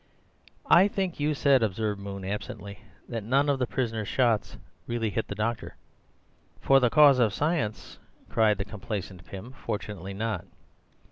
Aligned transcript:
"I 0.65 0.87
think 0.87 1.19
you 1.19 1.35
said," 1.35 1.61
observed 1.61 1.99
Moon 2.01 2.25
absently, 2.25 2.79
"that 3.07 3.23
none 3.23 3.49
of 3.49 3.59
the 3.59 3.67
prisoner's 3.67 4.07
shots 4.07 4.57
really 4.87 5.11
hit 5.11 5.27
the 5.27 5.35
doctor." 5.35 5.75
"For 6.59 6.79
the 6.79 6.89
cause 6.89 7.19
of 7.19 7.35
science," 7.35 7.99
cried 8.27 8.57
the 8.57 8.65
complacent 8.65 9.23
Pym, 9.25 9.51
"fortunately 9.51 10.15
not." 10.15 10.45